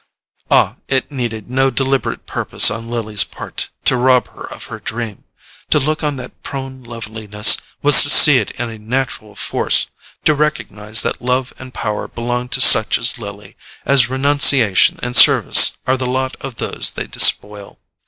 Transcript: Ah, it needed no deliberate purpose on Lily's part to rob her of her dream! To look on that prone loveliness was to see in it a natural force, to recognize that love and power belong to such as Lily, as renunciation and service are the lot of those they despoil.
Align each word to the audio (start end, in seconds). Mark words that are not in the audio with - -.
Ah, 0.49 0.77
it 0.87 1.11
needed 1.11 1.47
no 1.47 1.69
deliberate 1.69 2.25
purpose 2.25 2.71
on 2.71 2.89
Lily's 2.89 3.23
part 3.23 3.69
to 3.85 3.95
rob 3.95 4.29
her 4.29 4.45
of 4.51 4.63
her 4.63 4.79
dream! 4.79 5.25
To 5.69 5.77
look 5.77 6.03
on 6.03 6.15
that 6.15 6.41
prone 6.41 6.81
loveliness 6.83 7.55
was 7.83 8.01
to 8.01 8.09
see 8.09 8.37
in 8.39 8.47
it 8.47 8.59
a 8.59 8.79
natural 8.79 9.35
force, 9.35 9.91
to 10.25 10.33
recognize 10.33 11.03
that 11.03 11.21
love 11.21 11.53
and 11.59 11.71
power 11.71 12.07
belong 12.07 12.49
to 12.49 12.61
such 12.61 12.97
as 12.97 13.19
Lily, 13.19 13.55
as 13.85 14.09
renunciation 14.09 14.97
and 15.03 15.15
service 15.15 15.77
are 15.85 15.97
the 15.97 16.07
lot 16.07 16.35
of 16.41 16.55
those 16.55 16.89
they 16.95 17.05
despoil. 17.05 17.77